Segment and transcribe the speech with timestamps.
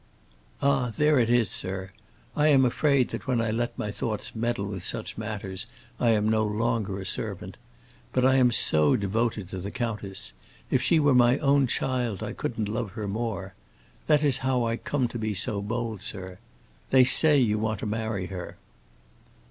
[0.63, 1.91] "Ah, there it is, sir.
[2.35, 5.67] I am afraid that when I let my thoughts meddle with such matters
[5.99, 7.55] I am no longer a servant.
[8.11, 10.33] But I am so devoted to the countess;
[10.71, 13.53] if she were my own child I couldn't love her more.
[14.07, 16.39] That is how I come to be so bold, sir.
[16.89, 18.57] They say you want to marry her."